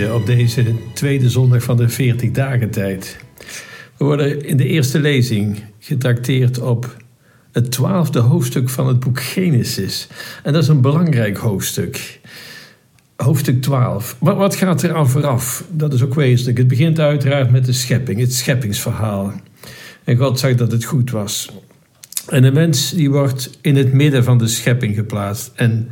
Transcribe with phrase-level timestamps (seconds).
[0.00, 3.16] op deze tweede zondag van de 40 dagen tijd.
[3.96, 6.96] We worden in de eerste lezing getrakteerd op
[7.52, 10.08] het twaalfde hoofdstuk van het boek Genesis.
[10.42, 12.20] En dat is een belangrijk hoofdstuk.
[13.16, 14.16] Hoofdstuk 12.
[14.20, 15.64] Maar wat gaat er aan vooraf?
[15.70, 16.58] Dat is ook wezenlijk.
[16.58, 19.32] Het begint uiteraard met de schepping, het scheppingsverhaal.
[20.04, 21.50] En God zag dat het goed was.
[22.28, 25.52] En de mens die wordt in het midden van de schepping geplaatst.
[25.54, 25.88] En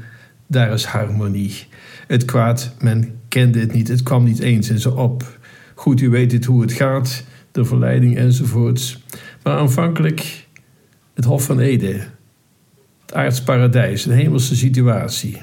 [0.46, 1.66] daar is harmonie.
[2.07, 5.38] Het kwaad, men kende het niet, het kwam niet eens in ze op.
[5.75, 9.02] Goed, u weet het hoe het gaat, de verleiding enzovoorts.
[9.43, 10.47] Maar aanvankelijk
[11.15, 12.01] het Hof van Ede,
[13.01, 15.43] het aards paradijs, een hemelse situatie.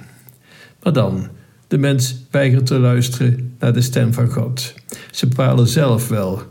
[0.83, 1.27] Maar dan,
[1.67, 4.73] de mens weigert te luisteren naar de stem van God.
[5.11, 6.41] Ze bepalen zelf wel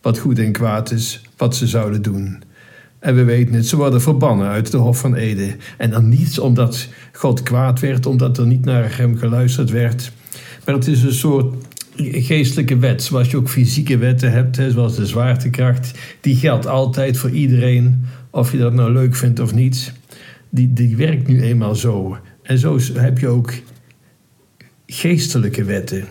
[0.00, 2.42] wat goed en kwaad is, wat ze zouden doen.
[2.98, 5.56] En we weten het, ze worden verbannen uit de Hof van Ede.
[5.78, 10.12] En dan niet omdat God kwaad werd, omdat er niet naar hem geluisterd werd.
[10.64, 11.54] Maar het is een soort
[11.96, 15.98] geestelijke wet, zoals je ook fysieke wetten hebt, zoals de zwaartekracht.
[16.20, 19.92] Die geldt altijd voor iedereen, of je dat nou leuk vindt of niet.
[20.48, 22.18] Die, die werkt nu eenmaal zo.
[22.42, 23.52] En zo heb je ook
[24.86, 26.04] geestelijke wetten.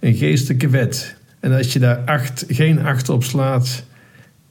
[0.00, 1.16] Een geestelijke wet.
[1.40, 3.84] En als je daar acht, geen acht op slaat,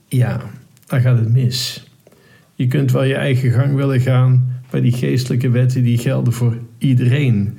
[0.08, 0.42] ja,
[0.86, 1.88] dan gaat het mis.
[2.56, 6.58] Je kunt wel je eigen gang willen gaan, maar die geestelijke wetten die gelden voor
[6.78, 7.58] iedereen.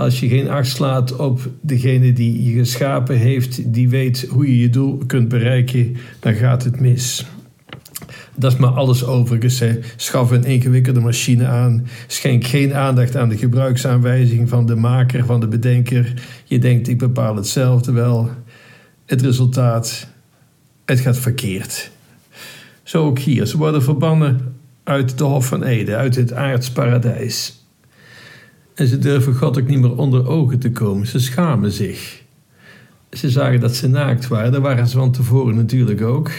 [0.00, 4.58] Als je geen acht slaat op degene die je geschapen heeft, die weet hoe je
[4.58, 7.26] je doel kunt bereiken, dan gaat het mis.
[8.34, 9.62] Dat is maar alles overigens.
[9.96, 11.86] Schaf een ingewikkelde machine aan.
[12.06, 16.22] Schenk geen aandacht aan de gebruiksaanwijzing van de maker, van de bedenker.
[16.44, 18.30] Je denkt, ik bepaal hetzelfde wel.
[19.06, 20.06] Het resultaat,
[20.84, 21.90] het gaat verkeerd.
[22.82, 23.46] Zo ook hier.
[23.46, 27.59] Ze worden verbannen uit de Hof van Ede, uit het aardsparadijs.
[28.80, 31.06] En ze durven God ook niet meer onder ogen te komen.
[31.06, 32.22] Ze schamen zich.
[33.10, 34.52] Ze zagen dat ze naakt waren.
[34.52, 36.30] Dat waren ze van tevoren natuurlijk ook.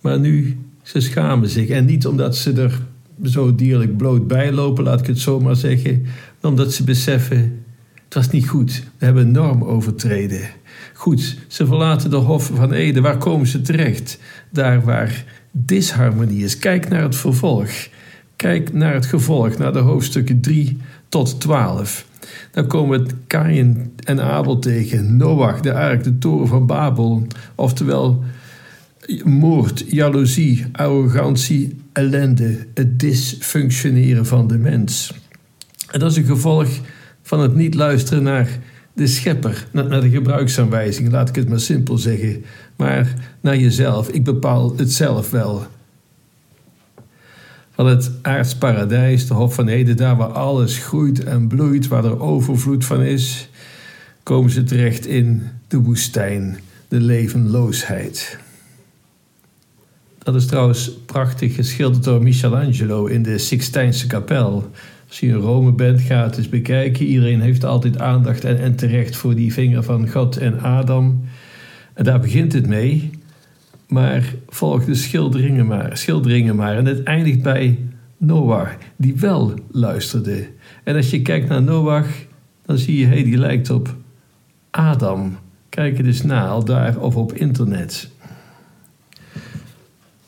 [0.00, 1.68] Maar nu, ze schamen zich.
[1.68, 2.80] En niet omdat ze er
[3.22, 6.02] zo dierlijk bloot bij lopen, laat ik het zo maar zeggen.
[6.40, 7.64] Maar omdat ze beseffen,
[8.04, 8.82] het was niet goed.
[8.98, 10.50] We hebben een norm overtreden.
[10.94, 13.00] Goed, ze verlaten de Hof van Ede.
[13.00, 14.18] Waar komen ze terecht?
[14.50, 16.58] Daar waar disharmonie is.
[16.58, 17.70] Kijk naar het vervolg.
[18.36, 20.76] Kijk naar het gevolg, naar de hoofdstukken 3
[21.08, 22.06] tot 12.
[22.52, 27.26] Dan komen we Kain en Abel tegen, Noach, de ark, de toren van Babel.
[27.54, 28.22] Oftewel
[29.24, 35.14] moord, jaloezie, arrogantie, ellende, het dysfunctioneren van de mens.
[35.90, 36.68] En dat is een gevolg
[37.22, 38.58] van het niet luisteren naar
[38.92, 42.44] de schepper, naar de gebruiksaanwijzing, laat ik het maar simpel zeggen,
[42.76, 44.08] maar naar jezelf.
[44.08, 45.66] Ik bepaal het zelf wel.
[47.78, 52.20] Van het aardsparadijs, de Hof van Eden, daar waar alles groeit en bloeit, waar er
[52.20, 53.48] overvloed van is,
[54.22, 58.38] komen ze terecht in de woestijn, de levenloosheid.
[60.18, 64.70] Dat is trouwens prachtig geschilderd door Michelangelo in de Sixtijnse kapel.
[65.08, 67.06] Als je in Rome bent, ga het eens bekijken.
[67.06, 71.24] Iedereen heeft altijd aandacht en, en terecht voor die vinger van God en Adam.
[71.94, 73.10] En daar begint het mee.
[73.88, 76.76] Maar volg de schilderingen maar, schilderingen maar.
[76.76, 77.78] En het eindigt bij
[78.16, 80.48] Noach, die wel luisterde.
[80.84, 82.06] En als je kijkt naar Noach,
[82.66, 83.94] dan zie je, hey, die lijkt op
[84.70, 85.38] Adam.
[85.68, 88.10] Kijk het eens na, al daar of op internet.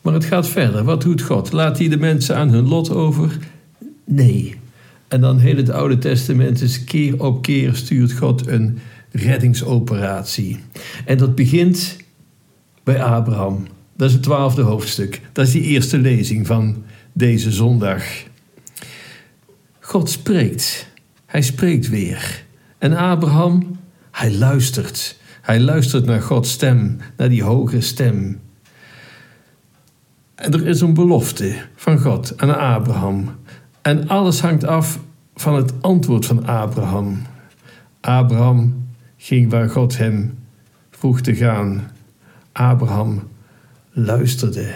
[0.00, 0.84] Maar het gaat verder.
[0.84, 1.52] Wat doet God?
[1.52, 3.38] Laat hij de mensen aan hun lot over?
[4.04, 4.54] Nee.
[5.08, 8.78] En dan heel het Oude Testament is keer op keer stuurt God een
[9.10, 10.58] reddingsoperatie.
[11.04, 11.96] En dat begint
[12.84, 13.66] bij Abraham.
[13.96, 15.20] Dat is het twaalfde hoofdstuk.
[15.32, 18.02] Dat is die eerste lezing van deze zondag.
[19.80, 20.86] God spreekt.
[21.26, 22.44] Hij spreekt weer.
[22.78, 23.78] En Abraham,
[24.10, 25.18] hij luistert.
[25.42, 28.40] Hij luistert naar Gods stem, naar die hoge stem.
[30.34, 33.34] En er is een belofte van God aan Abraham.
[33.82, 34.98] En alles hangt af
[35.34, 37.22] van het antwoord van Abraham.
[38.00, 38.86] Abraham
[39.16, 40.38] ging waar God hem
[40.90, 41.90] vroeg te gaan.
[42.52, 43.22] Abraham
[43.90, 44.74] luisterde.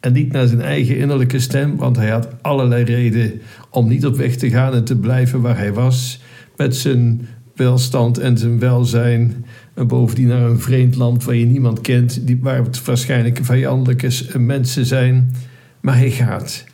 [0.00, 3.40] En niet naar zijn eigen innerlijke stem, want hij had allerlei reden
[3.70, 6.20] om niet op weg te gaan en te blijven waar hij was,
[6.56, 9.44] met zijn welstand en zijn welzijn.
[9.74, 14.86] En bovendien naar een vreemd land waar je niemand kent, waar het waarschijnlijk vijandelijke mensen
[14.86, 15.34] zijn.
[15.80, 16.64] Maar hij gaat.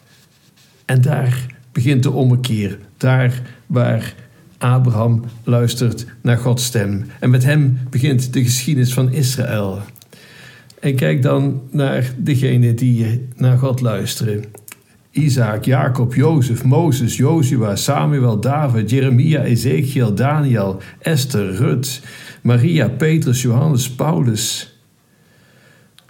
[0.84, 2.78] En daar begint de ommekeer.
[2.96, 4.14] Daar waar
[4.58, 7.04] Abraham luistert naar Gods stem.
[7.20, 9.80] En met hem begint de geschiedenis van Israël.
[10.80, 14.44] En kijk dan naar degene die naar God luisteren.
[15.10, 22.02] Isaac, Jacob, Jozef, Mozes, Jozua, Samuel, David, Jeremia, Ezekiel, Daniel, Esther, Rut,
[22.42, 24.76] Maria, Petrus, Johannes, Paulus.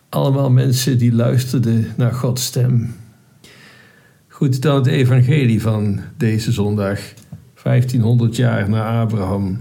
[0.09, 2.95] Allemaal mensen die luisterden naar Gods stem.
[4.29, 7.01] Goed, dan het evangelie van deze zondag,
[7.69, 9.61] 1500 jaar na Abraham.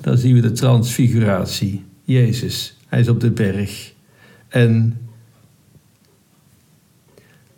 [0.00, 1.84] Dan zien we de transfiguratie.
[2.04, 3.92] Jezus, hij is op de berg.
[4.48, 5.00] En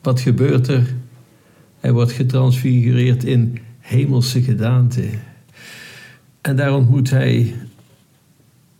[0.02, 0.94] wat gebeurt er?
[1.80, 5.08] Hij wordt getransfigureerd in hemelse gedaante.
[6.40, 7.54] En daar ontmoet hij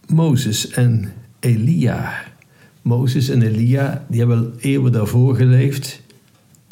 [0.06, 2.22] Mozes en Elia.
[2.82, 6.02] Mozes en Elia, die hebben eeuwen daarvoor geleefd.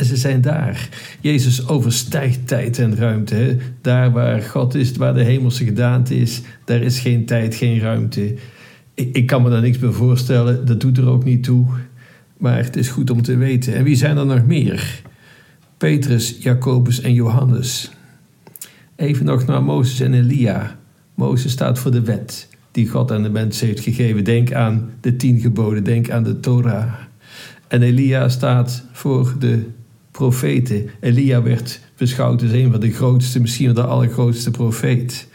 [0.04, 0.88] Ze zijn daar.
[1.20, 3.56] Jezus overstijgt tijd en ruimte.
[3.81, 8.34] Daar waar God is, waar de hemelse gedaante is, daar is geen tijd, geen ruimte.
[8.94, 11.66] Ik, ik kan me daar niks bij voorstellen, dat doet er ook niet toe.
[12.37, 13.75] Maar het is goed om te weten.
[13.75, 15.02] En wie zijn er nog meer?
[15.76, 17.90] Petrus, Jacobus en Johannes.
[18.96, 20.78] Even nog naar Mozes en Elia.
[21.14, 24.25] Mozes staat voor de wet die God aan de mens heeft gegeven.
[24.25, 26.93] Denk aan de tien geboden, denk aan de Torah.
[27.69, 29.66] En Elia staat voor de
[30.12, 30.91] profeten.
[31.00, 35.29] Elia werd beschouwd als een van de grootste, misschien wel de allergrootste profeet.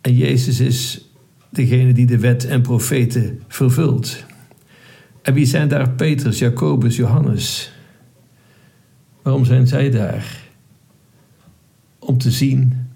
[0.00, 1.08] En Jezus is
[1.50, 4.24] degene die de wet en profeten vervult.
[5.22, 7.72] En wie zijn daar Petrus, Jacobus, Johannes?
[9.22, 10.38] Waarom zijn zij daar?
[11.98, 12.88] Om te zien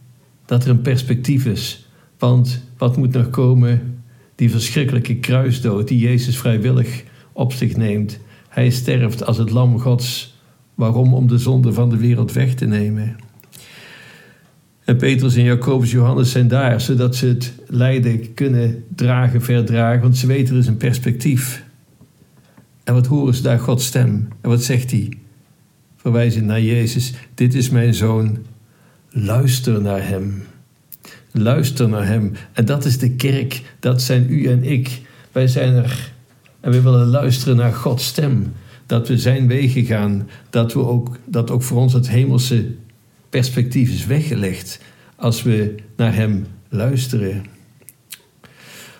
[0.47, 1.89] dat er een perspectief is.
[2.19, 4.03] Want wat moet nog komen?
[4.35, 8.19] Die verschrikkelijke kruisdood die Jezus vrijwillig op zich neemt.
[8.49, 10.34] Hij sterft als het lam Gods.
[10.75, 11.15] Waarom?
[11.15, 13.17] Om de zonde van de wereld weg te nemen.
[14.85, 20.01] En Petrus en Jacobus Johannes zijn daar, zodat ze het lijden kunnen dragen, verdragen.
[20.01, 21.65] Want ze weten er is een perspectief.
[22.85, 24.29] En wat horen ze daar Gods stem?
[24.41, 25.19] En wat zegt hij?
[25.97, 28.39] Verwijzend naar Jezus: Dit is mijn zoon,
[29.11, 30.43] luister naar hem.
[31.31, 32.33] Luister naar hem.
[32.53, 35.01] En dat is de kerk, dat zijn u en ik.
[35.33, 36.13] Wij zijn er
[36.61, 38.53] en we willen luisteren naar Gods stem.
[38.87, 42.75] Dat we zijn wegen gaan, dat, we ook, dat ook voor ons het hemelse
[43.29, 44.81] perspectief is weggelegd
[45.17, 47.45] als we naar hem luisteren.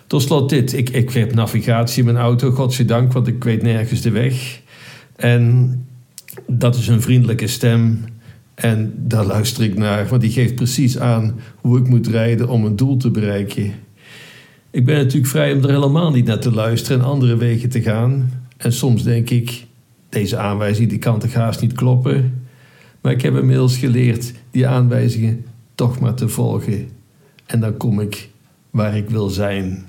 [0.07, 0.73] Tot slot dit.
[0.73, 4.61] Ik, ik heb navigatie in mijn auto, godzijdank, want ik weet nergens de weg.
[5.15, 5.85] En
[6.47, 8.03] dat is een vriendelijke stem.
[8.55, 12.65] En daar luister ik naar, want die geeft precies aan hoe ik moet rijden om
[12.65, 13.73] een doel te bereiken.
[14.71, 17.81] Ik ben natuurlijk vrij om er helemaal niet naar te luisteren en andere wegen te
[17.81, 18.31] gaan.
[18.57, 19.65] En soms denk ik,
[20.15, 22.47] deze aanwijzing die kan toch haast niet kloppen.
[23.01, 25.45] Maar ik heb inmiddels geleerd die aanwijzingen
[25.75, 26.89] toch maar te volgen.
[27.45, 28.29] En dan kom ik
[28.69, 29.85] waar ik wil zijn.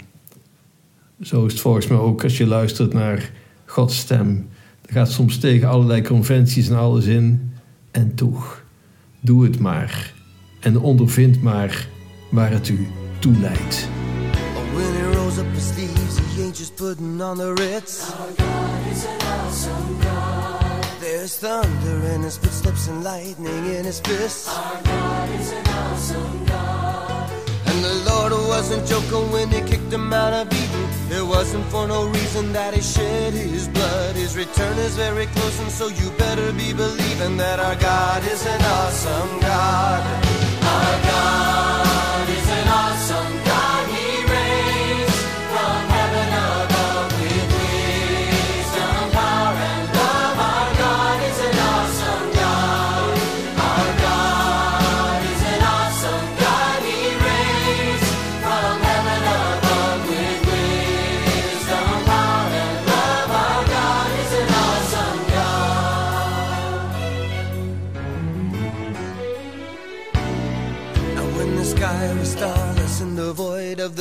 [1.20, 3.30] Zo is het volgens mij ook als je luistert naar
[3.64, 4.48] Gods stem.
[4.80, 7.52] Dat gaat soms tegen allerlei conventies en alles in.
[7.90, 8.64] En toch,
[9.20, 10.14] doe het maar.
[10.60, 11.88] En ondervind maar
[12.30, 12.86] waar het u
[13.18, 13.88] toe leidt.
[16.36, 18.12] When he rolls up his sleeves, he ain't just putting on the ritz.
[18.12, 20.84] Our God is an awesome God.
[21.00, 24.48] There's thunder in his footsteps and lightning in his fists.
[24.48, 27.30] Our God is an awesome God.
[27.66, 30.88] And the Lord wasn't joking when he kicked him out of Eden.
[31.10, 34.16] It wasn't for no reason that he shed his blood.
[34.16, 38.44] His return is very close, and so you better be believing that our God is
[38.46, 40.02] an awesome God.
[40.62, 41.05] Our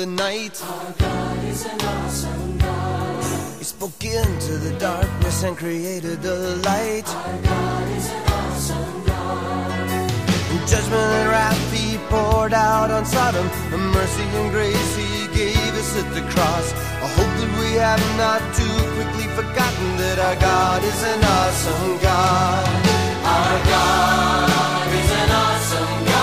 [0.06, 0.62] night.
[0.64, 3.24] Our God is an awesome God.
[3.58, 7.08] He spoke into the darkness and created the light.
[7.08, 10.12] Our God is an awesome God.
[10.52, 13.48] In judgment and wrath he poured out on Sodom.
[13.94, 16.74] Mercy and grace he gave us at the cross.
[16.74, 21.98] I hope that we have not too quickly forgotten that our God is an awesome
[22.00, 22.66] God.
[23.26, 26.15] Our God is an awesome God.